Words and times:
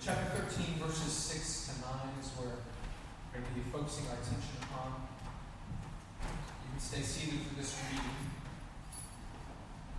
chapter 0.00 0.42
13, 0.42 0.80
verses 0.80 1.12
6 1.12 1.78
to 1.78 1.86
9 1.86 1.92
is 2.20 2.30
where 2.40 2.56
we're 3.30 3.40
going 3.40 3.46
to 3.46 3.54
be 3.54 3.66
focusing 3.70 4.06
our 4.10 4.18
attention 4.18 4.56
upon. 4.66 5.06
You 6.22 6.68
can 6.72 6.80
stay 6.80 7.02
seated 7.02 7.40
for 7.46 7.54
this 7.54 7.76
reading. 7.90 8.16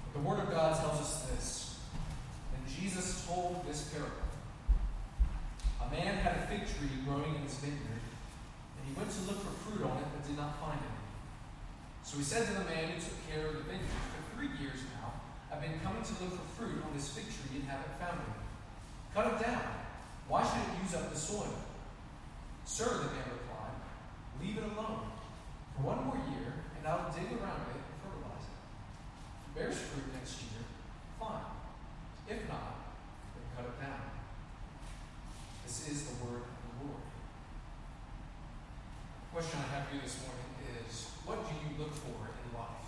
But 0.04 0.12
the 0.20 0.24
Word 0.28 0.40
of 0.42 0.50
God 0.50 0.76
tells 0.76 1.00
us 1.00 1.30
this. 1.30 1.80
And 2.56 2.62
Jesus 2.66 3.26
told 3.28 3.64
this 3.68 3.94
parable. 3.94 4.26
A 5.80 5.88
man 5.92 6.18
had 6.20 6.44
a 6.44 6.48
fig 6.48 6.66
tree 6.66 6.90
growing 7.06 7.36
in 7.36 7.42
his 7.46 7.56
vineyard, 7.62 8.02
and 8.02 8.82
he 8.90 8.94
went 8.98 9.12
to 9.12 9.22
look 9.30 9.40
for 9.46 9.54
fruit 9.70 9.86
on 9.86 10.02
it, 10.02 10.08
but 10.12 10.26
did 10.26 10.38
not 10.38 10.58
find 10.60 10.82
any. 10.82 11.06
So 12.02 12.18
he 12.18 12.26
said 12.26 12.48
to 12.48 12.54
the 12.58 12.66
man 12.66 12.90
who 12.90 12.98
took 12.98 13.20
care 13.30 13.48
of 13.48 13.54
the 13.62 13.66
vineyard, 13.70 13.86
For 13.86 14.24
three 14.34 14.50
years 14.58 14.82
now, 14.98 15.22
I've 15.54 15.62
been 15.62 15.78
coming 15.86 16.02
to 16.02 16.14
look 16.26 16.34
for 16.34 16.48
fruit 16.58 16.82
on 16.82 16.90
this 16.98 17.14
fig 17.14 17.30
tree 17.30 17.62
and 17.62 17.70
haven't 17.70 17.96
found 18.02 18.18
any. 18.18 18.42
Cut 19.14 19.40
it 19.40 19.46
down. 19.46 19.85
Why 20.28 20.42
should 20.42 20.66
it 20.66 20.82
use 20.82 20.96
up 20.96 21.14
the 21.14 21.18
soil? 21.18 21.54
Sir, 22.66 22.86
the 22.86 23.14
man 23.14 23.30
replied, 23.30 23.78
leave 24.42 24.58
it 24.58 24.64
alone. 24.64 25.14
For 25.76 25.84
one 25.84 26.08
more 26.08 26.18
year, 26.32 26.66
and 26.80 26.88
I 26.88 26.96
will 26.96 27.12
dig 27.12 27.30
around 27.36 27.68
it 27.68 27.78
and 27.78 27.98
fertilize 28.00 28.48
it. 28.48 28.58
If 28.58 29.44
it 29.44 29.54
bears 29.60 29.78
fruit 29.78 30.08
next 30.16 30.40
year, 30.48 30.64
fine. 31.20 31.52
If 32.32 32.48
not, 32.48 32.96
then 33.36 33.44
cut 33.54 33.68
it 33.70 33.78
down. 33.78 34.16
This 35.68 35.92
is 35.92 36.08
the 36.10 36.16
word 36.24 36.48
of 36.48 36.58
the 36.64 36.74
Lord. 36.80 37.04
The 39.20 39.30
question 39.36 39.60
I 39.62 39.68
have 39.76 39.92
for 39.92 40.00
you 40.00 40.02
this 40.02 40.16
morning 40.24 40.48
is 40.80 41.12
what 41.28 41.44
do 41.44 41.52
you 41.60 41.76
look 41.76 41.92
for 41.92 42.32
in 42.32 42.48
life? 42.56 42.88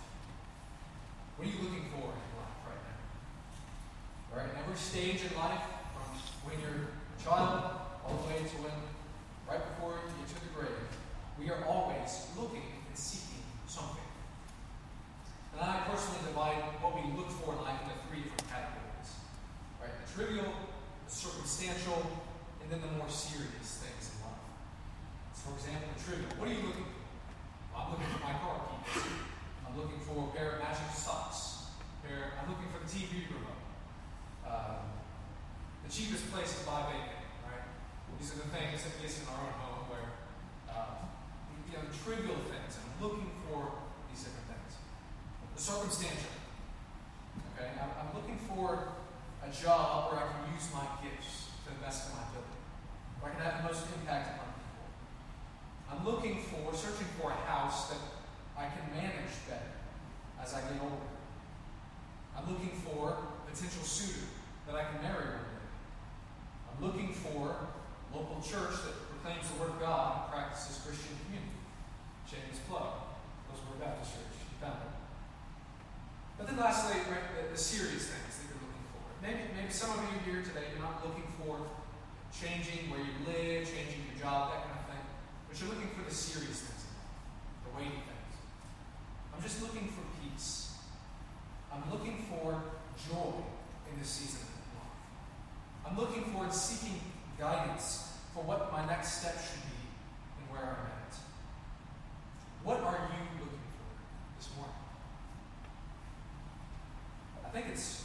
What 1.36 1.44
are 1.44 1.52
you 1.52 1.60
looking 1.60 1.92
for 1.92 2.08
in 2.08 2.28
life 2.40 2.56
right 2.64 2.82
now? 2.88 3.04
Right, 4.32 4.50
every 4.64 4.80
stage 4.80 5.28
in 5.28 5.36
life, 5.36 5.67
some 79.78 79.90
of 79.90 80.02
you 80.10 80.32
here 80.32 80.42
today, 80.42 80.74
you're 80.74 80.82
not 80.82 81.06
looking 81.06 81.30
for 81.38 81.54
changing 82.34 82.90
where 82.90 82.98
you 82.98 83.14
live, 83.22 83.62
changing 83.62 84.02
your 84.10 84.18
job, 84.18 84.50
that 84.50 84.66
kind 84.66 84.74
of 84.74 84.86
thing. 84.90 85.04
But 85.46 85.54
you're 85.54 85.70
looking 85.70 85.94
for 85.94 86.02
the 86.02 86.10
serious 86.10 86.66
things 86.66 86.82
in 86.82 86.98
life, 86.98 87.62
the 87.62 87.70
weighty 87.78 88.02
things. 88.02 88.34
I'm 89.30 89.40
just 89.40 89.62
looking 89.62 89.86
for 89.86 90.02
peace. 90.18 90.82
I'm 91.70 91.86
looking 91.92 92.26
for 92.26 92.58
joy 93.06 93.38
in 93.86 94.00
this 94.00 94.08
season 94.08 94.50
of 94.50 94.82
life. 94.82 94.98
I'm 95.86 95.96
looking 95.96 96.24
forward 96.34 96.52
seeking 96.52 96.98
guidance 97.38 98.18
for 98.34 98.42
what 98.42 98.72
my 98.72 98.84
next 98.84 99.22
step 99.22 99.38
should 99.38 99.62
be 99.62 99.78
and 100.42 100.50
where 100.50 100.74
I'm 100.74 100.90
at. 100.90 101.14
What 102.66 102.80
are 102.82 102.98
you 103.14 103.46
looking 103.46 103.62
for 103.78 103.94
this 104.42 104.50
morning? 104.58 104.74
I 107.46 107.50
think 107.50 107.66
it's 107.70 107.97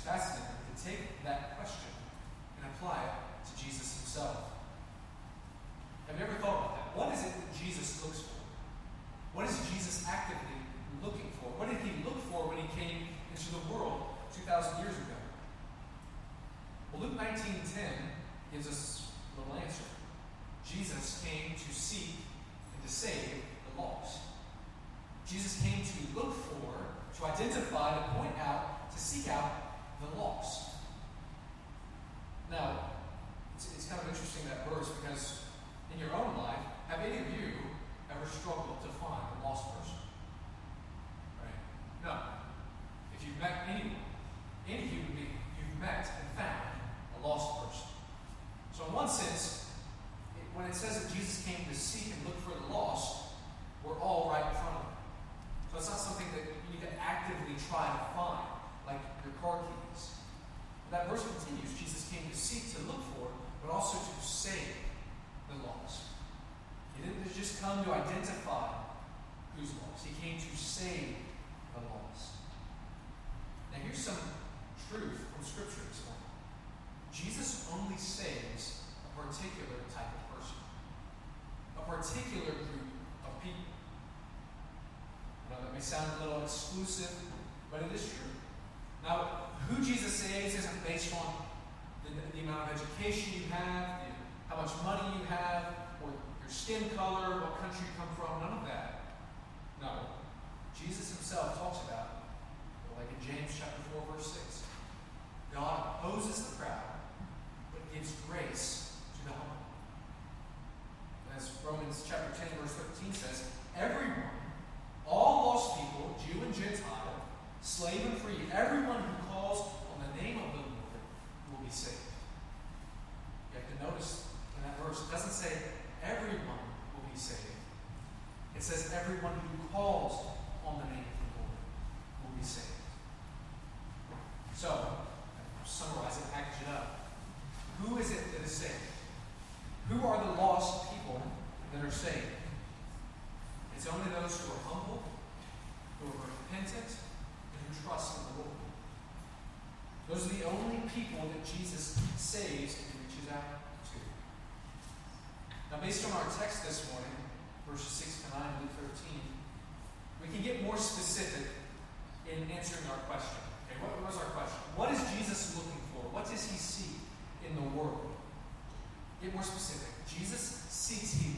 but 87.72 87.82
it 87.82 87.96
is 87.96 88.02
true 88.02 88.23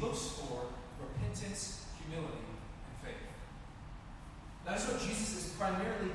looks 0.01 0.39
for 0.39 0.67
repentance, 0.99 1.85
humility, 1.99 2.37
and 2.37 2.95
faith. 3.03 3.23
That 4.65 4.77
is 4.77 4.87
what 4.87 5.01
Jesus 5.01 5.37
is 5.37 5.53
primarily 5.53 6.11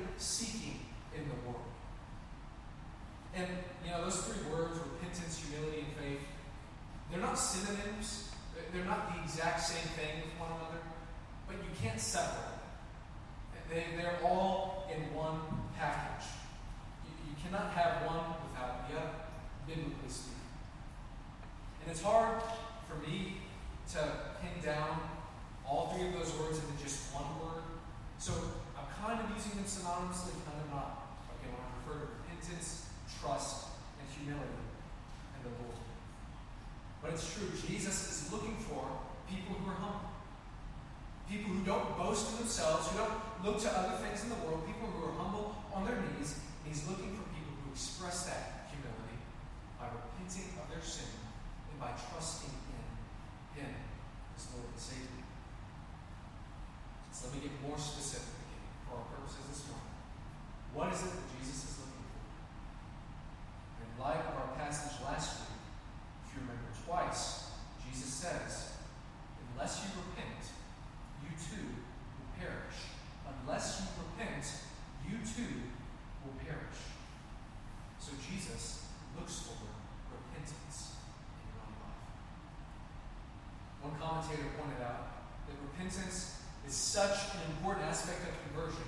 such 87.01 87.33
an 87.33 87.41
important 87.57 87.87
aspect 87.87 88.29
of 88.29 88.37
conversion. 88.53 88.85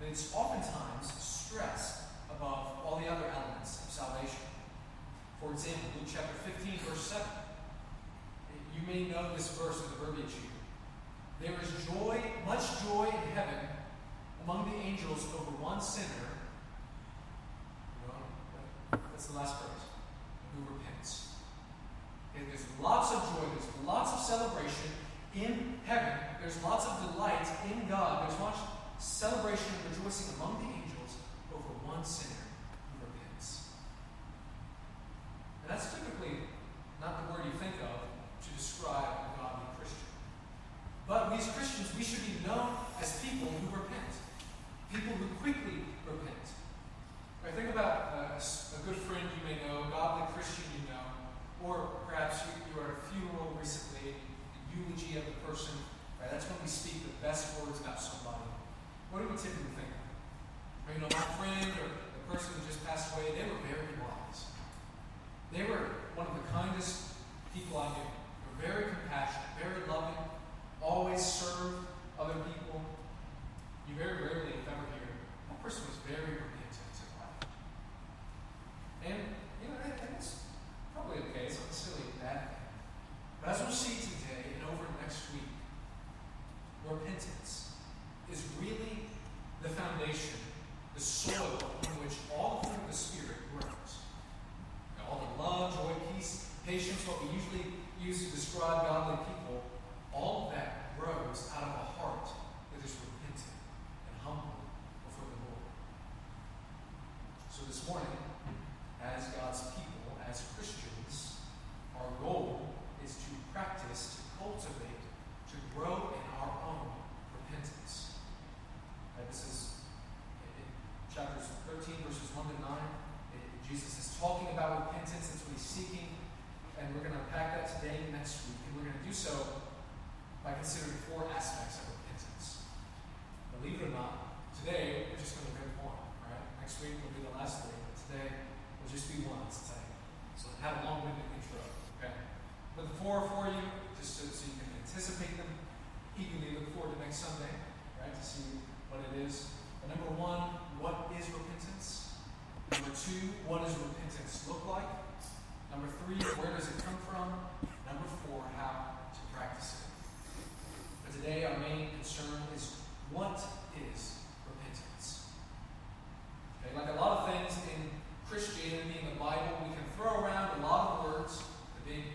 And 0.00 0.08
it's 0.08 0.32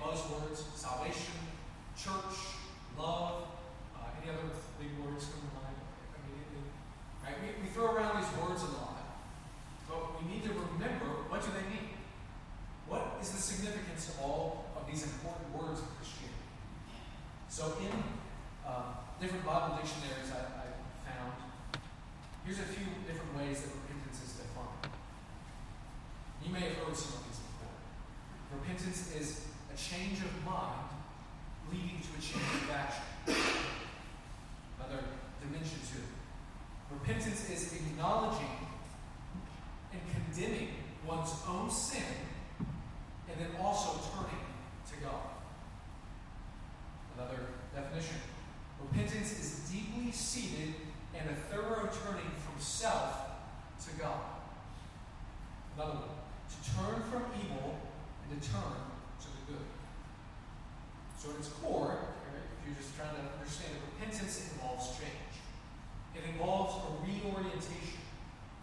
big 0.09 0.17
buzzwords, 0.17 0.63
salvation, 0.75 1.33
church, 1.95 2.57
love, 2.97 3.43
uh, 3.95 4.21
any 4.21 4.31
other 4.31 4.49
big 4.79 4.89
words 5.05 5.25
come 5.25 5.41
to 5.45 5.51
mind 5.53 5.77
immediately? 6.17 6.65
Right? 7.23 7.37
We, 7.41 7.63
we 7.63 7.69
throw 7.69 7.93
around 7.93 8.21
these 8.21 8.31
words 8.41 8.63
a 8.63 8.71
lot, 8.73 8.97
but 9.87 10.21
we 10.21 10.33
need 10.33 10.43
to 10.43 10.49
remember 10.49 11.29
what 11.29 11.41
do 11.41 11.49
they 11.53 11.67
mean? 11.69 11.89
What 12.87 13.17
is 13.21 13.29
the 13.29 13.41
significance 13.41 14.09
of 14.09 14.21
all 14.21 14.65
of 14.75 14.87
these 14.89 15.03
important 15.03 15.53
words 15.53 15.79
in 15.79 15.87
Christianity? 15.97 16.49
So 17.49 17.77
in 17.77 17.93
uh, 18.65 19.05
different 19.21 19.45
Bible 19.45 19.77
dictionaries 19.77 20.33
I, 20.33 20.41
I 20.41 20.67
found, 21.05 21.37
here's 22.45 22.57
a 22.57 22.69
few 22.73 22.85
different 23.05 23.37
ways 23.37 23.61
that 23.61 23.69
repentance 23.77 24.25
is 24.25 24.41
defined. 24.41 24.89
You 26.41 26.49
may 26.49 26.73
have 26.73 26.81
heard 26.81 26.97
some 26.97 27.21
of 27.21 27.29
these 27.29 27.37
before. 27.45 27.77
Repentance 28.57 29.13
is 29.13 29.49
change 29.79 30.19
of 30.19 30.45
mind 30.45 30.89
leading 31.71 32.01
to 32.03 32.11
a 32.17 32.21
change 32.21 32.63
of 32.63 32.69
action. 32.71 33.03
Another 34.77 35.03
dimension 35.39 35.79
to 35.79 35.99
it. 35.99 36.11
Repentance 36.91 37.49
is 37.49 37.73
acknowledging 37.73 38.67
and 39.93 40.01
condemning 40.11 40.69
one's 41.07 41.33
own 41.47 41.69
sin 41.69 42.03
and 43.29 43.39
then 43.39 43.61
also 43.61 43.99
turning 44.11 44.43
to 44.89 44.95
God. 45.01 45.29
Another 47.17 47.39
definition. 47.73 48.17
Repentance 48.81 49.31
is 49.39 49.69
deeply 49.71 50.11
seated 50.11 50.73
and 51.17 51.29
a 51.29 51.35
thorough 51.35 51.89
turning 52.03 52.31
from 52.43 52.59
self 52.59 53.29
to 53.85 53.99
God. 53.99 54.19
Another 55.75 55.93
one. 55.93 56.09
To 56.49 56.75
turn 56.75 57.01
from 57.09 57.31
evil 57.39 57.79
and 58.29 58.41
to 58.41 58.49
turn. 58.49 58.88
So 61.19 61.35
at 61.35 61.43
its 61.43 61.51
core, 61.59 61.99
if 61.99 62.63
you're 62.63 62.79
just 62.79 62.95
trying 62.95 63.11
to 63.11 63.23
understand 63.35 63.75
it, 63.75 63.83
repentance 63.91 64.55
involves 64.55 64.95
change. 64.95 65.35
It 66.15 66.23
involves 66.31 66.79
a 66.79 66.95
reorientation 67.03 67.99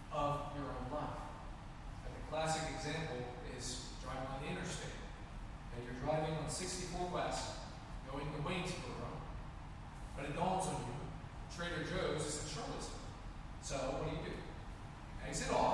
of 0.08 0.56
your 0.56 0.64
own 0.64 0.88
life. 0.88 1.20
And 2.08 2.16
the 2.16 2.24
classic 2.32 2.64
example 2.72 3.20
is 3.52 3.92
driving 4.00 4.24
on 4.32 4.40
the 4.40 4.48
interstate. 4.56 4.96
And 5.76 5.84
you're 5.84 6.00
driving 6.00 6.32
on 6.32 6.48
64 6.48 7.12
West, 7.12 7.60
going 8.08 8.24
the 8.32 8.40
way 8.40 8.64
to 8.64 8.72
Waynesboro, 8.72 9.04
but 10.16 10.24
it 10.24 10.32
dawns 10.32 10.72
on 10.72 10.80
you, 10.80 10.96
Trader 11.52 11.84
Joe's 11.84 12.24
is 12.24 12.40
in 12.40 12.56
Charlottesville. 12.56 13.04
So 13.60 13.76
what 14.00 14.08
do 14.08 14.16
you 14.16 14.32
do? 14.32 14.36
Exit 15.28 15.52
off, 15.52 15.65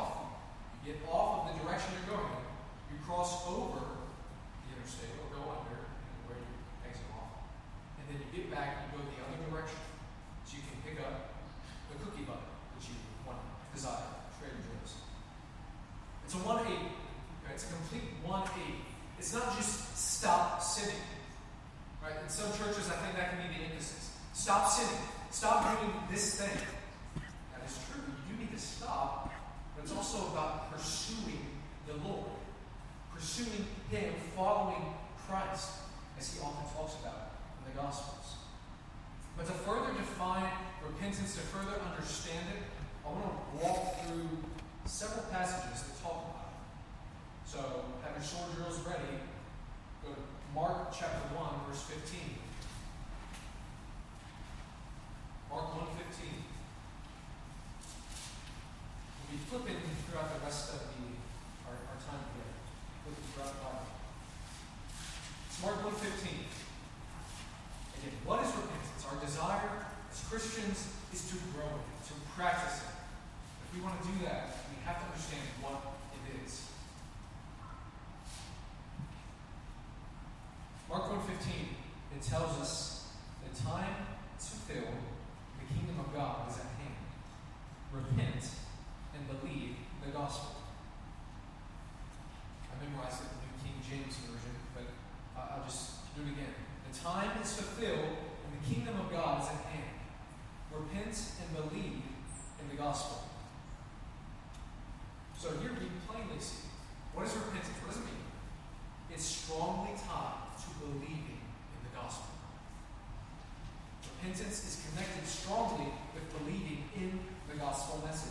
Repentance 114.23 114.63
is 114.63 114.87
connected 114.87 115.27
strongly 115.27 115.91
with 116.15 116.23
believing 116.39 116.87
in 116.95 117.19
the 117.51 117.59
gospel 117.59 118.01
message. 118.07 118.31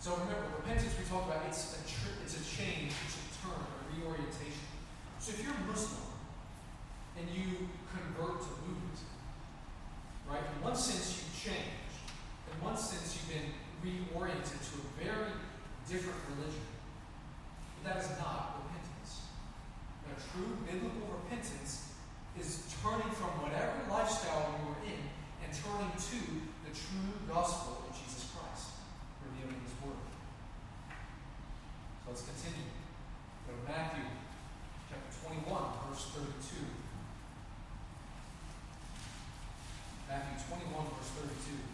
So 0.00 0.16
remember, 0.16 0.56
repentance 0.56 0.96
we 0.96 1.04
talked 1.04 1.28
about, 1.28 1.44
it's 1.48 1.76
a, 1.76 1.84
tr- 1.84 2.16
it's 2.24 2.40
a 2.40 2.44
change, 2.48 2.96
it's 3.04 3.20
a 3.20 3.44
turn, 3.44 3.60
a 3.60 3.76
reorientation. 3.92 4.64
So 5.20 5.36
if 5.36 5.44
you're 5.44 5.52
Muslim 5.68 6.16
and 7.20 7.28
you 7.28 7.68
convert 7.92 8.40
to 8.40 8.48
Buddhism, 8.64 9.12
right, 10.24 10.40
in 10.40 10.64
one 10.64 10.76
sense 10.76 11.12
you've 11.12 11.52
changed. 11.52 11.92
In 12.48 12.64
one 12.64 12.76
sense 12.76 13.12
you've 13.12 13.36
been 13.36 13.52
reoriented 13.84 14.64
to 14.64 14.80
a 14.80 14.88
very 14.96 15.28
different 15.84 16.16
religion. 16.32 16.64
But 17.84 17.84
that 17.84 17.96
is 18.00 18.08
not 18.16 18.64
repentance. 18.64 19.28
Now, 20.08 20.16
true 20.16 20.56
biblical 20.64 21.20
repentance 21.20 21.92
is 22.38 22.64
turning 22.82 23.12
from 23.12 23.44
whatever 23.44 23.84
lifestyle 23.90 24.56
you 24.56 24.72
were 24.72 24.80
in 24.88 25.00
and 25.44 25.50
turning 25.52 25.92
to 25.92 26.20
the 26.64 26.72
true 26.72 27.12
gospel 27.28 27.84
of 27.84 27.92
Jesus 27.92 28.32
Christ, 28.32 28.80
revealing 29.20 29.60
His 29.60 29.76
Word. 29.84 30.00
So 32.02 32.16
let's 32.16 32.24
continue. 32.24 32.72
Go 33.44 33.52
to 33.52 33.64
Matthew 33.68 34.08
chapter 34.88 35.12
21, 35.44 35.44
verse 35.92 36.08
32. 36.16 36.64
Matthew 40.08 40.36
21, 40.40 40.84
verse 40.96 41.12
32. 41.20 41.72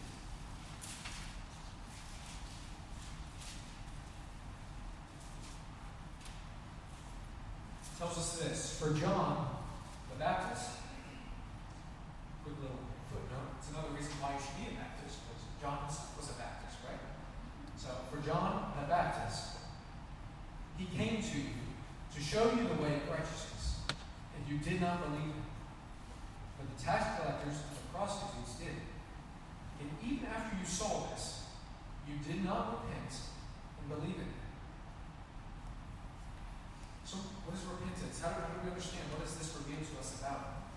Tells 7.98 8.16
us 8.16 8.38
this 8.38 8.78
For 8.78 8.94
John 8.94 9.58
the 10.10 10.18
Baptist, 10.22 10.78
quick 12.44 12.54
little 12.62 12.78
footnote, 13.10 13.58
it's 13.58 13.70
another 13.74 13.90
reason 13.90 14.14
why 14.22 14.38
you 14.38 14.40
should 14.40 14.54
be 14.54 14.70
a 14.70 14.78
Baptist, 14.78 15.18
because 15.26 15.42
John 15.58 15.82
was 15.82 16.30
a 16.30 16.38
Baptist. 16.38 16.78
Right? 16.86 17.02
So 17.74 17.90
for 18.06 18.22
John 18.22 18.70
the 18.78 18.86
Baptist, 18.86 19.66
he 20.78 20.86
came 20.94 21.18
to 21.18 21.38
you 21.42 21.58
to 22.14 22.20
show 22.22 22.46
you 22.54 22.70
the 22.70 22.78
way 22.78 23.02
of 23.02 23.10
righteousness, 23.10 23.82
and 23.90 24.46
you 24.46 24.62
did 24.62 24.80
not 24.80 25.02
believe 25.02 25.34
him. 25.34 25.50
But 26.54 26.70
the 26.70 26.78
tax 26.78 27.18
collectors 27.18 27.66
and 27.66 27.74
the 27.74 27.86
prostitutes 27.90 28.62
did. 28.62 28.78
And 29.82 29.90
even 30.06 30.26
after 30.26 30.54
you 30.54 30.66
saw 30.66 31.10
this, 31.10 31.50
you 32.06 32.14
did 32.22 32.44
not 32.44 32.78
repent 32.78 33.10
and 33.10 33.86
believe 33.90 34.22
in 34.22 34.30
him. 34.30 34.38
So, 37.08 37.16
what 37.47 37.47
is 37.58 37.66
repentance? 37.66 38.22
How 38.22 38.30
do, 38.38 38.46
how 38.46 38.54
do 38.54 38.58
we 38.62 38.70
understand? 38.70 39.10
What 39.10 39.26
does 39.26 39.34
this 39.34 39.50
reveal 39.58 39.82
to 39.82 39.94
us 39.98 40.22
about? 40.22 40.70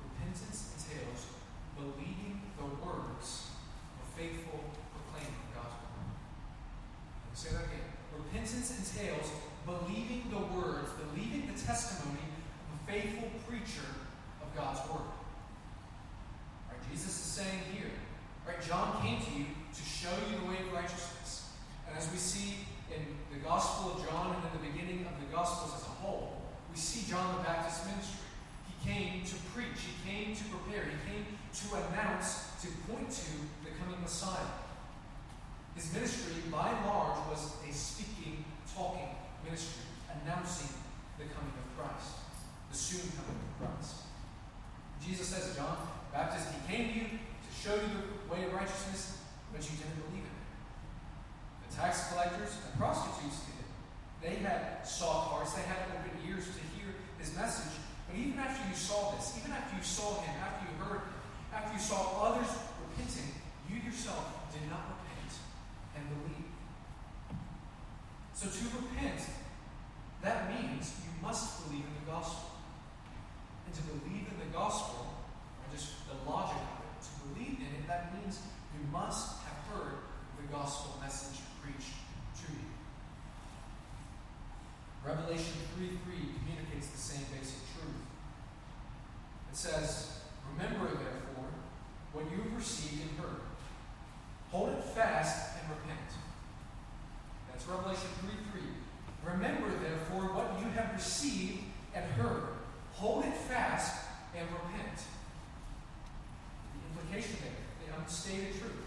Repentance 0.00 0.72
entails 0.72 1.28
believing 1.76 2.40
the 2.56 2.68
words 2.80 3.52
of 3.52 4.00
a 4.00 4.08
faithful 4.16 4.72
proclaiming 4.96 5.44
word. 5.52 5.68
Let 5.68 7.28
me 7.28 7.36
say 7.36 7.52
that 7.52 7.68
again. 7.68 7.92
Repentance 8.16 8.72
entails 8.72 9.28
believing 9.68 10.32
the 10.32 10.40
words, 10.56 10.88
believing 10.96 11.52
the 11.52 11.58
testimony 11.60 12.24
of 12.24 12.68
a 12.72 12.80
faithful 12.88 13.28
preacher 13.44 14.08
of 14.40 14.48
God's 14.56 14.80
word. 14.88 15.12
Right, 16.72 16.80
Jesus 16.88 17.12
is 17.12 17.28
saying 17.36 17.68
here, 17.72 17.92
right, 18.48 18.60
John 18.64 18.96
came 19.04 19.20
to 19.20 19.30
you 19.36 19.46
to 19.52 19.82
show 19.84 20.12
you 20.28 20.40
the 20.40 20.46
way 20.48 20.56
of 20.64 20.72
righteousness. 20.72 21.52
And 21.88 21.96
as 21.96 22.10
we 22.10 22.16
see 22.16 22.64
the 23.32 23.40
Gospel 23.40 23.96
of 23.96 24.04
John 24.04 24.36
and 24.36 24.44
in 24.44 24.52
the 24.60 24.64
beginning 24.68 25.06
of 25.08 25.16
the 25.16 25.32
Gospels 25.32 25.72
as 25.80 25.88
a 25.88 25.94
whole, 26.04 26.36
we 26.70 26.76
see 26.76 27.08
John 27.08 27.38
the 27.38 27.42
Baptist's 27.42 27.86
ministry. 27.88 28.28
He 28.68 28.76
came 28.84 29.24
to 29.24 29.36
preach, 29.56 29.80
he 29.80 29.96
came 30.04 30.36
to 30.36 30.44
prepare, 30.52 30.84
he 30.84 31.00
came 31.08 31.24
to 31.24 31.66
announce, 31.88 32.52
to 32.60 32.68
point 32.84 33.08
to 33.08 33.32
the 33.64 33.72
coming 33.80 34.00
Messiah. 34.00 34.52
His 35.74 35.92
ministry, 35.94 36.44
by 36.52 36.68
and 36.68 36.86
large, 36.86 37.16
was 37.32 37.56
a 37.64 37.72
speaking, 37.72 38.44
talking 38.76 39.08
ministry, 39.44 39.88
announcing 40.12 40.68
the 41.16 41.24
coming 41.32 41.56
of 41.56 41.66
Christ, 41.76 42.20
the 42.70 42.76
soon 42.76 43.08
coming 43.16 43.40
of 43.40 43.52
Christ. 43.56 44.04
Jesus 45.00 45.28
says, 45.28 45.56
John 45.56 45.76
Baptist, 46.12 46.48
he 46.52 46.72
came 46.72 46.92
to 46.92 46.98
you 47.00 47.06
to 47.08 47.50
show 47.56 47.74
you 47.74 47.88
the 48.28 48.32
way 48.32 48.44
of 48.44 48.52
righteousness, 48.52 49.18
but 49.52 49.62
you 49.64 49.76
didn't 49.76 49.96
believe 50.04 50.24
it. 50.24 50.31
Tax 51.82 52.14
collectors 52.14 52.54
and 52.62 52.78
prostitutes 52.78 53.42
did. 53.42 53.66
They 54.22 54.38
had 54.38 54.86
soft 54.86 55.34
hearts, 55.34 55.52
they 55.58 55.66
had 55.66 55.82
open 55.90 56.14
ears 56.22 56.46
to 56.46 56.62
hear 56.78 56.94
his 57.18 57.34
message. 57.34 57.74
But 58.06 58.14
even 58.22 58.38
after 58.38 58.62
you 58.70 58.76
saw 58.76 59.10
this, 59.18 59.34
even 59.42 59.50
after 59.50 59.74
you 59.74 59.82
saw 59.82 60.22
him, 60.22 60.30
after 60.38 60.62
you 60.62 60.78
heard 60.78 61.02
him, 61.02 61.18
after 61.50 61.74
you 61.74 61.82
saw 61.82 62.22
others 62.22 62.46
repenting, 62.86 63.34
you 63.66 63.82
yourself 63.82 64.46
did 64.54 64.62
not 64.70 64.94
repent 64.94 65.34
and 65.98 66.06
believe. 66.06 66.54
So 68.30 68.46
to 68.46 68.62
repent, 68.78 69.18
that 70.22 70.54
means 70.54 71.02
you 71.02 71.10
must 71.18 71.66
believe 71.66 71.82
in 71.82 71.94
the 72.06 72.12
gospel. 72.14 72.62
And 73.66 73.74
to 73.74 73.82
believe 73.90 74.30
in 74.30 74.38
the 74.38 74.54
gospel, 74.54 75.18
or 75.58 75.66
just 75.74 76.06
the 76.06 76.14
logic 76.30 76.62
of 76.62 76.78
it, 76.86 77.02
to 77.02 77.10
believe 77.26 77.58
in 77.58 77.74
it, 77.74 77.90
that 77.90 78.14
means 78.14 78.38
you 78.70 78.86
must 78.94 79.42
have 79.42 79.58
heard 79.66 79.98
the 80.38 80.46
gospel 80.46 81.02
message 81.02 81.42
preached 81.62 81.94
to 82.42 82.52
you. 82.52 82.66
Revelation 85.04 85.58
3 85.76 85.88
3 85.88 85.98
communicates 86.38 86.86
the 86.88 86.98
same 86.98 87.26
basic 87.34 87.58
truth. 87.74 88.06
It 89.50 89.56
says, 89.56 90.22
Remember, 90.54 90.86
therefore, 90.86 91.50
what 92.12 92.30
you 92.30 92.42
have 92.42 92.56
received 92.56 93.02
and 93.02 93.18
heard. 93.18 93.40
Hold 94.50 94.70
it 94.70 94.84
fast 94.94 95.58
and 95.58 95.70
repent. 95.70 96.10
That's 97.50 97.66
Revelation 97.66 98.08
3 98.20 98.62
3. 98.62 99.32
Remember, 99.34 99.70
therefore, 99.82 100.34
what 100.34 100.60
you 100.60 100.70
have 100.70 100.94
received 100.94 101.64
and 101.94 102.04
heard. 102.12 102.44
Hold 102.92 103.24
it 103.24 103.34
fast 103.34 104.06
and 104.36 104.46
repent. 104.46 104.98
The 106.70 107.00
implication 107.00 107.38
there, 107.42 107.58
the 107.82 108.00
unstated 108.00 108.54
truth. 108.60 108.86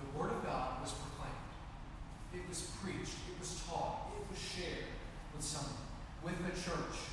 The 0.00 0.18
Word 0.18 0.30
of 0.30 0.44
God 0.44 0.80
was 0.80 0.92
proclaimed. 0.92 1.36
It 2.32 2.48
was 2.48 2.70
preached. 2.82 3.20
It 3.28 3.38
was 3.38 3.60
taught. 3.68 4.12
It 4.16 4.24
was 4.30 4.40
shared 4.40 4.88
with 5.40 5.48
someone, 5.48 5.72
with 6.22 6.36
the 6.44 6.52
church. 6.52 7.09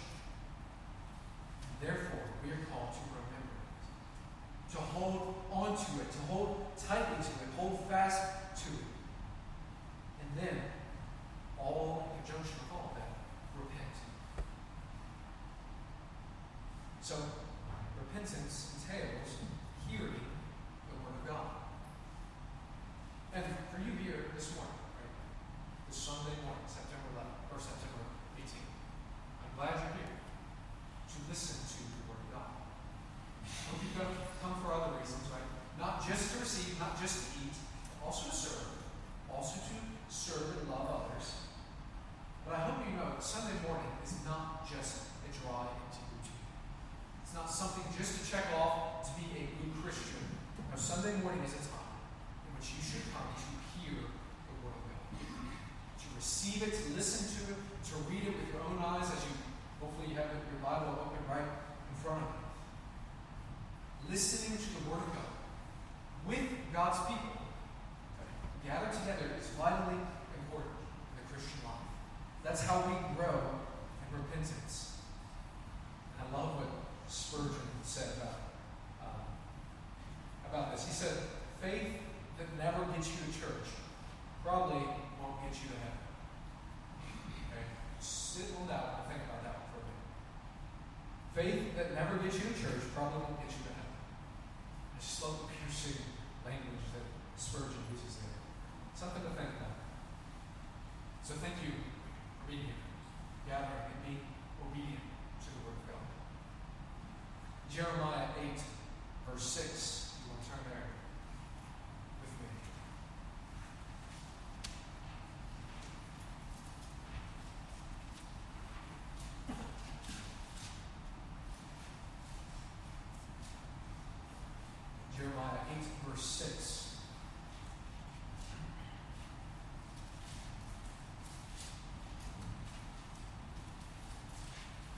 8, 125.77 125.83
verse 126.09 126.25
6. 126.25 126.95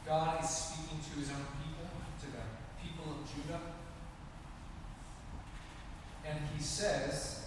God 0.06 0.44
is 0.44 0.50
speaking 0.50 1.00
to 1.00 1.20
his 1.20 1.30
own 1.30 1.46
people, 1.62 1.86
to 2.22 2.26
the 2.26 2.44
people 2.82 3.12
of 3.12 3.30
Judah. 3.30 3.60
And 6.26 6.40
he 6.56 6.64
says 6.64 7.39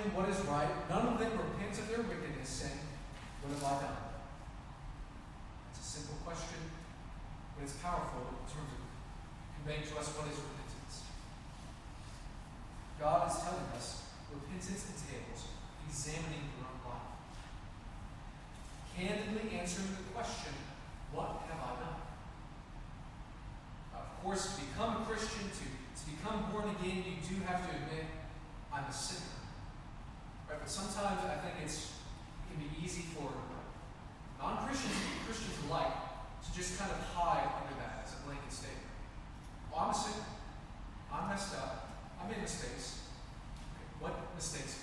doing 0.00 0.16
what 0.16 0.28
is 0.28 0.40
right. 0.48 0.68
None 0.88 1.12
of 1.12 1.18
them 1.20 1.32
repents 1.36 1.78
of 1.78 1.88
their 1.88 2.00
wickedness, 2.00 2.48
saying, 2.48 2.80
What 3.44 3.52
have 3.52 3.64
I 3.64 3.74
done? 3.84 4.00
It's 5.72 5.80
a 5.80 5.88
simple 6.00 6.16
question, 6.24 6.72
but 7.56 7.64
it's 7.68 7.76
powerful 7.84 8.32
in 8.32 8.46
terms 8.48 8.72
of 8.72 8.80
conveying 9.60 9.84
to 9.92 9.94
us 10.00 10.08
what 10.16 10.32
is 10.32 10.40
repentance. 10.40 11.04
God 12.96 13.28
is 13.28 13.36
telling 13.44 13.68
us 13.76 14.08
repentance 14.32 14.88
entails 14.88 15.52
examining 15.88 16.48
your 16.56 16.64
own 16.64 16.80
life, 16.88 17.08
candidly 18.96 19.52
answering 19.52 19.92
the 20.00 20.06
question, 20.16 20.56
What 21.12 21.44
have 21.44 21.60
I 21.60 21.72
done? 21.76 22.00
Of 24.00 24.08
course, 24.24 24.56
to 24.56 24.64
become 24.64 25.02
a 25.02 25.04
Christian, 25.04 25.48
to, 25.48 25.64
to 25.68 26.02
become 26.08 26.48
born 26.52 26.72
again, 26.80 27.04
you 27.04 27.20
do 27.20 27.44
have 27.44 27.68
to 27.68 27.76
admit, 27.76 28.08
I'm 28.72 28.84
a 28.84 28.92
sinner 28.92 29.29
sometimes 30.70 31.26
I 31.26 31.42
think 31.42 31.66
it's 31.66 31.98
it 32.46 32.54
can 32.54 32.62
be 32.62 32.70
easy 32.78 33.02
for 33.10 33.26
non-Christians, 34.38 34.94
Christians 35.26 35.58
alike, 35.66 35.92
to 36.46 36.48
just 36.54 36.78
kind 36.78 36.90
of 36.90 36.98
hide 37.12 37.50
under 37.58 37.74
that 37.82 38.06
as 38.06 38.14
a 38.14 38.22
blanket 38.24 38.52
statement. 38.54 38.86
Well, 39.68 39.82
I'm 39.82 39.90
a 39.90 39.94
sinner. 39.94 40.24
I'm 41.12 41.28
messed 41.28 41.54
up. 41.58 41.90
I 42.22 42.30
made 42.30 42.40
mistakes. 42.40 43.02
Okay, 43.58 43.86
what 43.98 44.14
mistakes 44.34 44.79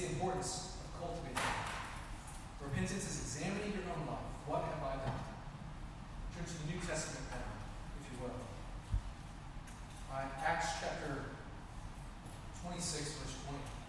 the 0.00 0.06
importance 0.16 0.80
of 0.80 0.88
cultivating. 0.96 1.36
Repentance 2.64 3.04
is 3.04 3.20
examining 3.20 3.76
your 3.76 3.84
own 3.92 4.08
life. 4.08 4.24
What 4.48 4.64
have 4.64 4.80
I 4.80 4.96
done? 5.04 5.20
Turn 6.32 6.44
to 6.48 6.56
the 6.64 6.72
New 6.72 6.80
Testament 6.80 7.28
now, 7.28 7.44
if 8.00 8.08
you 8.08 8.16
will. 8.24 8.40
Right, 10.08 10.32
Acts 10.40 10.80
chapter 10.80 11.36
26, 12.64 13.12
verse 13.20 13.36
20. 13.44 13.79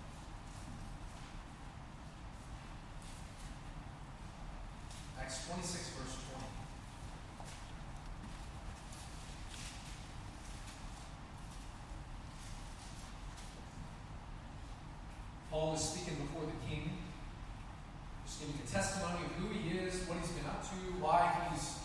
testimony 18.72 19.28
of 19.28 19.32
who 19.36 19.52
he 19.52 19.84
is, 19.84 20.08
what 20.08 20.18
he's 20.24 20.32
been 20.32 20.48
up 20.48 20.64
to, 20.64 20.76
why 21.04 21.28
he's 21.52 21.84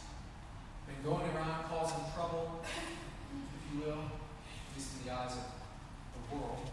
been 0.87 1.03
going 1.03 1.27
around 1.35 1.67
causing 1.67 2.07
trouble, 2.15 2.63
if 2.63 3.63
you 3.75 3.83
will, 3.83 4.07
at 4.07 4.71
least 4.71 4.95
in 4.95 4.99
the 5.03 5.11
eyes 5.11 5.35
of 5.35 5.51
the 6.15 6.23
world. 6.31 6.71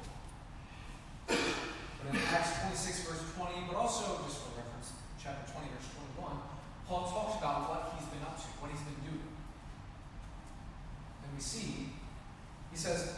But 1.25 2.05
in 2.13 2.21
Acts 2.29 2.61
26, 2.61 3.09
verse 3.09 3.25
20, 3.33 3.65
but 3.65 3.75
also 3.75 4.21
just 4.29 4.45
for 4.45 4.53
reference, 4.53 4.93
chapter 5.17 5.49
20, 5.49 5.65
verse 5.73 5.89
21, 6.21 6.29
Paul 6.85 7.09
talks 7.09 7.41
about 7.41 7.73
what 7.73 7.97
he's 7.97 8.05
been 8.13 8.21
up 8.21 8.37
to, 8.37 8.45
what 8.61 8.69
he's 8.69 8.85
been 8.85 9.01
doing. 9.09 9.33
And 11.25 11.33
we 11.33 11.41
see, 11.41 11.89
he 12.69 12.77
says, 12.77 13.12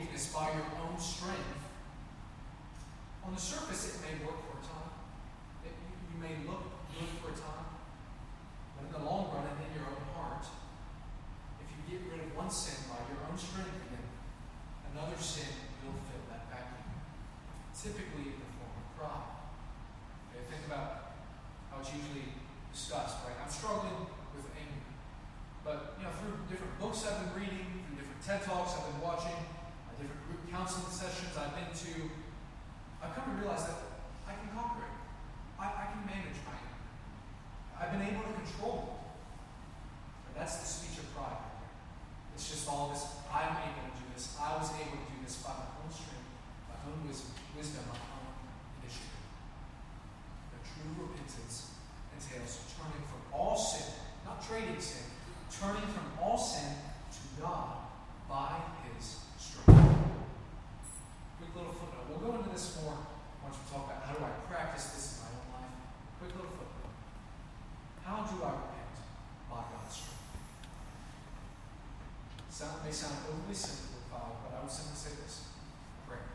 weakness 0.00 0.32
by 0.32 0.50
your 0.50 0.66
own 0.82 0.98
strength. 0.98 1.62
On 3.24 3.34
the 3.34 3.40
surface, 3.40 3.94
it 3.94 4.00
may 4.02 4.26
work 4.26 4.43
sound 72.94 73.26
overly 73.26 73.52
simple 73.52 73.90
to 73.98 74.02
follow, 74.06 74.38
but 74.46 74.54
I 74.54 74.62
would 74.62 74.70
simply 74.70 74.94
say 74.94 75.18
this 75.18 75.50
prayer. 76.06 76.30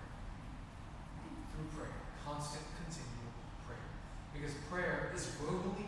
Through 1.55 1.71
prayer, 1.71 2.03
constant, 2.19 2.67
continual 2.75 3.31
prayer. 3.63 3.87
Because 4.35 4.53
prayer 4.67 5.15
is 5.15 5.39
verbally 5.39 5.87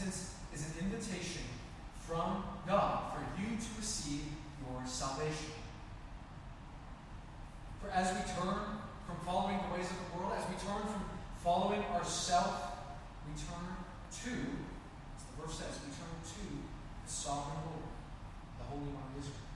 repentance 0.00 0.34
is 0.54 0.66
an 0.66 0.86
invitation 0.86 1.42
from 2.00 2.42
God 2.66 3.12
for 3.12 3.20
you 3.40 3.56
to 3.56 3.68
receive 3.78 4.24
your 4.60 4.82
salvation. 4.86 5.52
For 7.82 7.90
as 7.90 8.12
we 8.12 8.20
turn 8.32 8.80
from 9.06 9.16
following 9.24 9.58
the 9.68 9.76
ways 9.76 9.90
of 9.90 9.96
the 10.00 10.16
world, 10.16 10.32
as 10.36 10.48
we 10.48 10.56
turn 10.56 10.82
from 10.82 11.04
following 11.42 11.84
ourselves, 11.92 12.56
we 13.28 13.32
turn 13.36 13.76
to, 14.24 14.32
as 15.16 15.22
the 15.28 15.34
verse 15.40 15.58
says, 15.60 15.80
we 15.84 15.92
turn 15.92 16.16
to 16.24 16.44
the 17.04 17.10
sovereign 17.10 17.60
Lord, 17.68 17.92
the 18.58 18.64
Holy 18.72 18.90
One 18.96 19.04
of 19.12 19.20
Israel. 19.20 19.48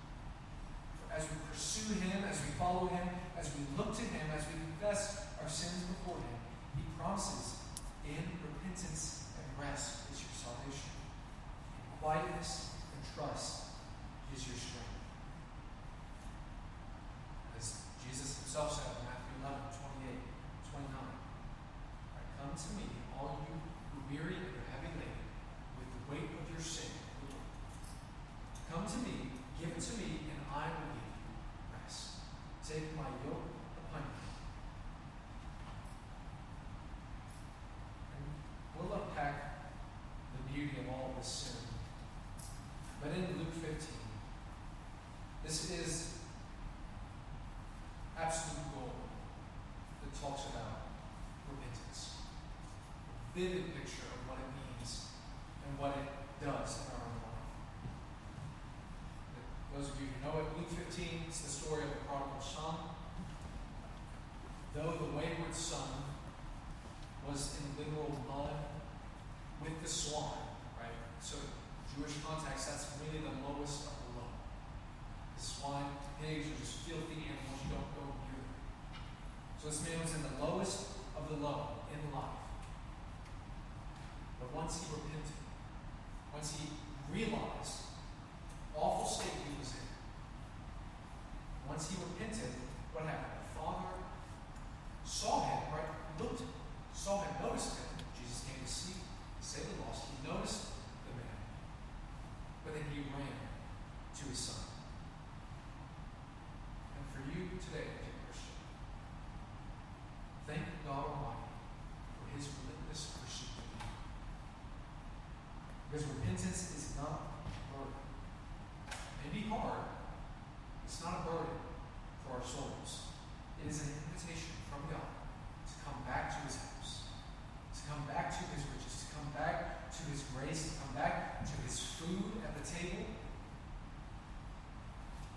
For 1.00 1.14
as 1.16 1.24
we 1.24 1.36
pursue 1.48 2.00
Him, 2.04 2.24
as 2.28 2.40
we 2.40 2.52
follow 2.60 2.86
Him, 2.88 3.08
as 3.38 3.50
we 3.56 3.64
look 3.76 3.96
to 3.96 4.04
Him, 4.04 4.28
as 4.36 4.44
we 4.48 4.60
confess 4.60 5.24
our 5.40 5.48
sins 5.48 5.84
before 5.88 6.16
Him, 6.16 6.36
He 6.76 6.84
promises 7.00 7.64
in 8.04 8.20
repentance 8.44 9.24
and 9.36 9.46
rest 9.60 10.04
is 10.12 10.20
your 10.20 10.33
salvation. 10.44 10.92
Quietness 12.04 12.76
and 12.92 13.00
trust 13.16 13.80
is 14.36 14.44
your 14.44 14.60
strength. 14.60 15.00
As 17.56 17.88
Jesus 18.04 18.44
himself 18.44 18.68
said 18.76 18.92
in 19.00 19.08
Matthew 19.08 19.40
11, 19.40 19.72
28, 20.04 20.20
29, 20.68 20.92
right, 20.92 22.28
Come 22.36 22.52
to 22.52 22.68
me, 22.76 22.86
all 23.16 23.40
you 23.48 23.56
who 23.56 23.98
weary 24.12 24.36
vivid 53.44 53.76
picture 53.76 54.08
of 54.08 54.24
what 54.24 54.40
it 54.40 54.48
means 54.56 55.12
and 55.68 55.76
what 55.76 55.92
it 56.00 56.08
does 56.40 56.80
in 56.80 56.96
our 56.96 57.04
own 57.04 57.20
life. 57.28 57.44
Those 59.76 59.92
of 59.92 60.00
you 60.00 60.08
who 60.08 60.16
know 60.24 60.40
it, 60.40 60.48
Luke 60.56 60.72
15 60.72 61.28
is 61.28 61.44
the 61.44 61.52
story 61.52 61.84
of 61.84 61.92
the 61.92 62.00
prodigal 62.08 62.40
son. 62.40 62.96
Though 64.72 64.96
the 64.96 65.12
wayward 65.12 65.52
son 65.52 66.16
was 67.28 67.60
in 67.60 67.68
literal 67.76 68.16
mud 68.24 68.56
with 69.60 69.76
the 69.76 69.88
swine, 69.88 70.48
right? 70.80 70.96
So, 71.20 71.36
Jewish 71.92 72.24
context, 72.24 72.64
that's 72.72 72.96
really 73.04 73.28
the 73.28 73.36
lowest 73.44 73.92
of 73.92 73.96
the 74.08 74.24
low. 74.24 74.32
The 75.36 75.44
swine, 75.44 75.92
pigs 76.16 76.48
are 76.48 76.58
just 76.58 76.88
filthy 76.88 77.28
animals, 77.28 77.60
you 77.60 77.76
don't 77.76 77.92
go 77.92 78.08
near 78.24 78.40
them. 78.40 78.56
So, 79.60 79.68
this 79.68 79.84
man 79.84 80.00
was 80.00 80.16
in 80.16 80.22
the 80.24 80.36
lowest 80.40 80.96
of 81.12 81.28
the 81.28 81.36
low 81.44 81.84
in 81.92 82.00
life 82.08 82.43
once 84.54 84.84
he 84.84 84.94
repented, 84.94 85.38
once 86.32 86.56
he 86.58 86.68
realized 87.12 87.90
the 88.72 88.78
awful 88.78 89.06
state 89.06 89.34
he 89.44 89.58
was 89.58 89.70
in, 89.74 89.88
once 91.68 91.90
he 91.90 91.96
repented, 91.96 92.13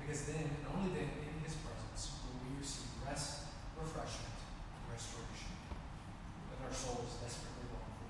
because 0.08 0.24
then, 0.32 0.39
and 0.39 0.63
only 0.72 0.96
then, 0.96 1.12
in 1.20 1.36
His 1.43 1.60
presence, 1.60 2.15
will 2.24 2.39
we 2.48 2.56
receive 2.63 2.88
rest, 3.04 3.52
refreshment, 3.76 4.39
and 4.39 4.88
restoration 4.88 5.52
that 6.48 6.63
our 6.63 6.72
souls 6.72 7.20
desperately 7.20 7.67
long 7.76 7.91
for. 8.00 8.08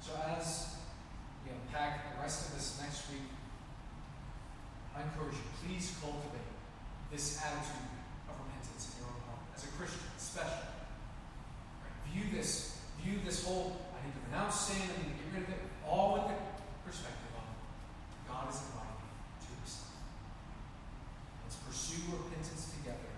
So, 0.00 0.16
as 0.40 0.80
we 1.44 1.52
unpack 1.52 2.16
the 2.16 2.24
rest 2.24 2.48
of 2.48 2.56
this 2.56 2.80
next 2.80 3.12
week, 3.12 3.28
I 4.96 5.04
encourage 5.04 5.36
you, 5.36 5.44
please 5.60 5.92
cultivate 6.00 6.48
this 7.12 7.36
attitude 7.44 7.92
of 8.32 8.40
repentance 8.40 8.88
in 8.88 9.04
your 9.04 9.12
own 9.12 9.20
heart. 9.28 9.44
As 9.52 9.68
a 9.68 9.72
Christian, 9.76 10.08
especially. 10.16 10.72
Right? 11.84 11.96
View 12.08 12.24
this, 12.32 12.80
view 13.04 13.20
this 13.20 13.44
whole, 13.44 13.76
I 13.92 14.00
need 14.00 14.16
to 14.16 14.24
renounce 14.32 14.56
sin, 14.72 14.80
I 14.80 14.96
need 14.96 15.12
to 15.12 15.18
get 15.20 15.28
rid 15.36 15.42
of 15.44 15.48
it, 15.52 15.60
all 15.84 16.16
with 16.16 16.32
the 16.32 16.40
perspective 16.88 17.36
of 17.36 17.44
God 18.28 18.48
is 18.48 18.60
inviting 18.64 19.00
me 19.00 19.12
to 19.44 19.48
himself. 19.60 19.92
Let's 21.44 21.56
pursue 21.64 22.04
repentance 22.12 22.72
together 22.76 23.12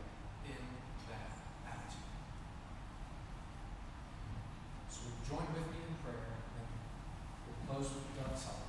in 0.46 0.62
that 1.10 1.42
attitude. 1.66 2.06
So 4.90 5.10
join 5.26 5.46
with 5.54 5.66
me 5.74 5.90
in 5.90 5.94
prayer, 6.06 6.38
and 6.54 6.70
we'll 7.46 7.62
close 7.66 7.90
with 7.94 8.06
God's 8.14 8.42
doxology. 8.42 8.62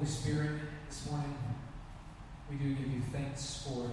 Holy 0.00 0.12
Spirit, 0.12 0.56
this 0.88 1.10
morning 1.10 1.36
we 2.48 2.56
do 2.56 2.72
give 2.72 2.88
you 2.88 3.02
thanks 3.12 3.68
for 3.68 3.84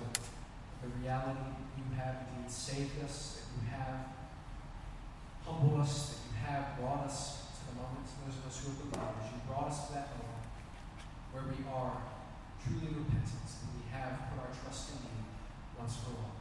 the 0.80 0.88
reality 1.04 1.52
you 1.76 1.84
have 2.00 2.24
indeed 2.32 2.50
saved 2.50 3.04
us, 3.04 3.44
that 3.44 3.52
you 3.52 3.68
have 3.76 4.16
humbled 5.44 5.82
us, 5.82 6.16
that 6.16 6.24
you 6.24 6.34
have 6.48 6.80
brought 6.80 7.04
us 7.04 7.52
to 7.60 7.68
the 7.68 7.76
moment, 7.76 8.08
those 8.24 8.40
of 8.40 8.48
us 8.48 8.56
who 8.64 8.72
are 8.72 8.88
believers, 8.88 9.36
you 9.36 9.42
brought 9.52 9.68
us 9.68 9.88
to 9.88 10.00
that 10.00 10.16
moment 10.16 10.48
where 11.36 11.44
we 11.44 11.60
are 11.68 12.00
truly 12.64 12.88
repentant, 12.88 13.52
and 13.68 13.76
we 13.76 13.92
have 13.92 14.32
put 14.32 14.48
our 14.48 14.52
trust 14.64 14.96
in 14.96 15.12
you 15.12 15.28
once 15.76 16.00
for 16.08 16.16
all. 16.16 16.40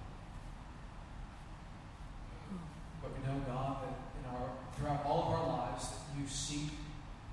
But 3.02 3.18
we 3.18 3.26
know, 3.26 3.42
God, 3.50 3.82
that 3.82 3.98
in 4.14 4.30
our 4.30 4.46
throughout 4.78 5.02
all 5.02 5.26
of 5.26 5.28
our 5.34 5.46
lives 5.58 5.90
that 5.90 6.14
you 6.14 6.22
seek, 6.30 6.70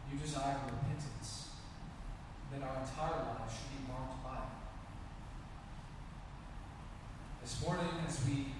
you 0.09 0.17
desire 0.17 0.57
repentance 0.65 1.42
that 2.53 2.67
our 2.67 2.83
entire 2.85 3.25
lives 3.33 3.53
should 3.53 3.71
be 3.73 3.91
marked 3.91 4.23
by. 4.23 4.37
it. 4.37 4.53
This 7.41 7.61
morning, 7.65 7.89
as 8.07 8.23
we 8.25 8.53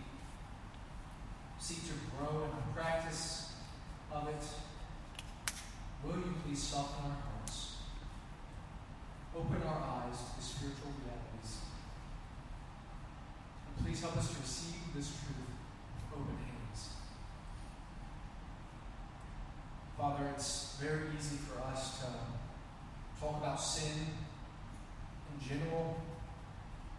seek 1.60 1.86
to 1.86 1.94
grow 2.18 2.44
in 2.44 2.50
the 2.50 2.74
practice 2.74 3.54
of 4.12 4.28
it, 4.28 4.44
will 6.04 6.18
you 6.18 6.34
please 6.44 6.62
soften 6.62 7.06
our 7.06 7.18
hearts, 7.22 7.78
open 9.36 9.62
our 9.66 10.06
eyes 10.06 10.18
to 10.18 10.38
the 10.38 10.44
spiritual 10.44 10.92
realities, 11.00 11.58
and 13.68 13.86
please 13.86 14.02
help 14.02 14.18
us 14.18 14.34
to 14.34 14.42
receive 14.42 14.94
this 14.96 15.08
truth 15.08 15.38
with 15.38 16.20
open 16.20 16.38
hands. 16.38 16.90
Father, 19.98 20.32
it's 20.36 20.78
very 20.82 21.10
easy 21.18 21.38
for 21.38 21.62
us 21.62 22.00
to 22.00 22.43
talk 23.24 23.42
about 23.42 23.60
sin 23.60 24.08
in 25.32 25.48
general. 25.48 25.96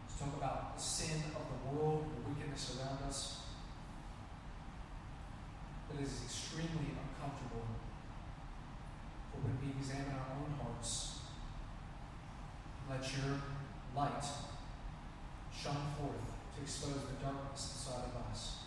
Let's 0.06 0.18
talk 0.18 0.36
about 0.38 0.76
the 0.76 0.82
sin 0.82 1.22
of 1.36 1.44
the 1.52 1.76
world, 1.76 2.06
the 2.16 2.30
wickedness 2.30 2.78
around 2.78 3.06
us. 3.06 3.40
It 5.92 6.02
is 6.02 6.22
extremely 6.24 6.96
uncomfortable 6.96 7.66
for 9.30 9.38
when 9.44 9.58
we 9.60 9.78
examine 9.78 10.14
our 10.16 10.40
own 10.40 10.54
hearts. 10.58 11.18
Let 12.88 13.02
your 13.02 13.40
light 13.94 14.24
shine 15.54 15.92
forth 15.98 16.24
to 16.56 16.62
expose 16.62 17.04
the 17.04 17.22
darkness 17.22 17.72
inside 17.76 18.08
of 18.08 18.32
us. 18.32 18.58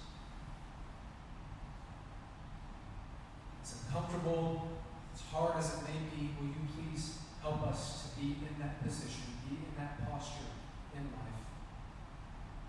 It's 3.61 3.75
uncomfortable, 3.83 4.67
as 5.13 5.21
hard 5.21 5.57
as 5.57 5.73
it 5.73 5.81
may 5.83 5.99
be, 6.15 6.31
will 6.39 6.47
you 6.47 6.67
please 6.73 7.17
Help 7.47 7.63
us 7.67 8.11
to 8.11 8.19
be 8.19 8.35
in 8.43 8.59
that 8.59 8.83
position, 8.83 9.23
be 9.47 9.55
in 9.55 9.71
that 9.79 10.03
posture 10.03 10.51
in 10.91 10.99
life, 11.15 11.47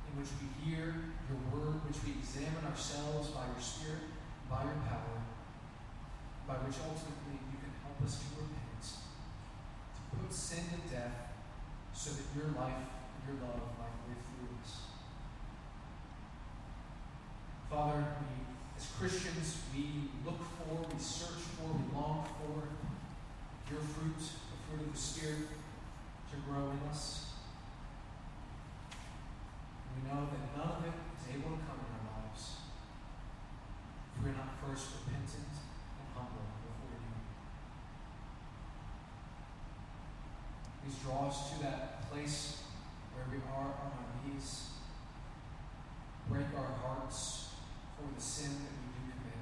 in 0.07 0.15
which 0.15 0.31
we 0.39 0.47
hear 0.63 1.19
your 1.27 1.41
word, 1.51 1.83
which 1.83 1.99
we 2.07 2.15
examine 2.15 2.63
ourselves 2.63 3.35
by 3.35 3.43
your 3.51 3.59
Spirit, 3.59 4.07
by 4.47 4.63
your 4.63 4.79
power, 4.87 5.19
by 6.47 6.63
which 6.63 6.79
ultimately 6.79 7.43
you 7.51 7.59
can 7.59 7.75
help 7.83 7.99
us 8.07 8.23
to 8.23 8.39
repent, 8.39 8.87
to 8.87 10.01
put 10.15 10.31
sin 10.31 10.63
to 10.71 10.79
death, 10.87 11.35
so 11.91 12.15
that 12.15 12.31
your 12.39 12.55
life 12.55 12.79
and 12.79 13.23
your 13.27 13.43
love 13.43 13.75
might 13.83 13.99
live 14.07 14.23
through 14.31 14.63
us. 14.63 14.95
Father, 17.67 17.99
we, 18.23 18.47
as 18.79 18.87
Christians, 18.95 19.59
we 19.75 20.07
look 20.23 20.39
for, 20.39 20.87
we 20.87 21.03
search 21.03 21.43
for, 21.59 21.67
we 21.67 21.83
long 21.91 22.23
for 22.39 22.71
your 23.75 23.83
fruit 23.83 24.23
fruit 24.69 24.85
of 24.85 24.93
the 24.93 25.01
Spirit 25.01 25.49
to 26.31 26.37
grow 26.45 26.71
in 26.71 26.81
us. 26.91 27.33
we 29.97 30.05
know 30.05 30.29
that 30.29 30.45
none 30.57 30.77
of 30.77 30.85
it 30.85 30.93
is 30.93 31.25
able 31.35 31.57
to 31.57 31.63
come 31.65 31.81
in 31.81 31.89
our 31.97 32.05
lives 32.21 32.61
if 34.13 34.23
we're 34.23 34.37
not 34.37 34.61
first 34.61 34.93
repentant 35.01 35.57
and 35.57 36.09
humble 36.13 36.45
before 36.61 37.01
you. 37.01 37.17
Please 40.85 40.98
draw 41.09 41.29
us 41.29 41.49
to 41.49 41.63
that 41.65 42.05
place 42.13 42.69
where 43.17 43.25
we 43.33 43.41
are 43.49 43.73
on 43.81 43.91
our 43.97 44.13
knees. 44.21 44.77
Break 46.29 46.53
our 46.53 46.77
hearts 46.85 47.57
for 47.97 48.13
the 48.13 48.21
sin 48.21 48.53
that 48.61 48.77
we 48.77 48.93
do 48.93 49.17
commit. 49.17 49.41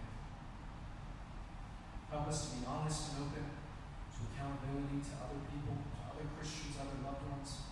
Help 2.07 2.29
us 2.31 2.39
to 2.47 2.49
be 2.55 2.62
honest 2.71 3.19
and 3.19 3.27
open 3.27 3.51
to 3.51 4.19
accountability 4.31 5.03
to 5.11 5.12
other 5.27 5.43
people, 5.51 5.75
to 5.75 5.99
other 6.07 6.31
Christians, 6.39 6.79
other 6.79 7.03
loved 7.03 7.27
ones. 7.35 7.67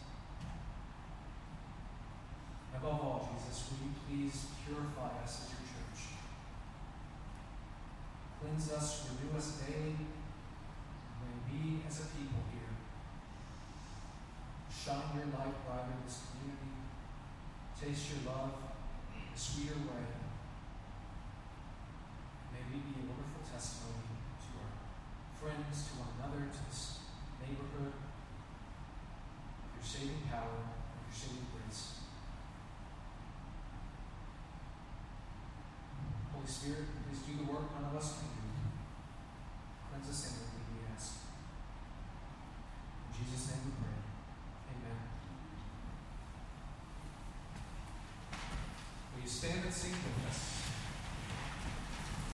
Above 2.74 2.98
all, 2.98 3.30
Jesus, 3.30 3.70
will 3.70 3.78
you 3.86 3.94
please 4.02 4.50
purify 4.66 5.22
us 5.22 5.46
as 5.46 5.54
your 5.54 5.62
church? 5.70 6.18
Cleanse 8.42 8.74
us, 8.74 9.06
renew 9.06 9.38
us 9.38 9.62
daily. 9.62 9.94
May 11.22 11.34
we, 11.46 11.78
as 11.86 12.02
a 12.02 12.06
people 12.18 12.42
here, 12.50 12.63
shine 14.84 15.16
your 15.16 15.32
light 15.32 15.64
brighter 15.64 15.96
in 15.96 16.04
this 16.04 16.28
community. 16.28 16.76
Taste 17.72 18.12
your 18.12 18.28
love 18.28 18.52
in 19.16 19.32
a 19.32 19.38
sweeter 19.38 19.80
way. 19.80 20.04
May 22.52 22.68
we 22.68 22.84
be 22.84 22.92
a 23.00 23.08
wonderful 23.08 23.48
testimony 23.48 24.12
to 24.44 24.48
our 24.60 24.76
friends, 25.40 25.88
to 25.88 26.04
one 26.04 26.12
another, 26.20 26.52
to 26.52 26.60
this 26.68 27.00
neighborhood, 27.40 27.96
of 27.96 29.72
your 29.72 29.80
saving 29.80 30.28
power, 30.28 30.68
your 30.68 31.16
saving 31.16 31.48
grace. 31.48 32.04
Holy 36.28 36.44
Spirit, 36.44 36.92
please 37.08 37.24
do 37.24 37.40
the 37.40 37.48
work 37.48 37.72
none 37.72 37.88
of 37.88 37.96
us 37.96 38.20
can 38.20 38.28
do. 38.36 38.52
Cleanse 39.88 40.12
us 40.12 40.28
inwardly, 40.28 40.76
we 40.76 40.92
ask. 40.92 41.24
In 43.08 43.24
Jesus' 43.24 43.48
name 43.48 43.64
we 43.64 43.72
pray. 43.80 44.04
Amen. 44.76 45.00
Us? 49.74 50.43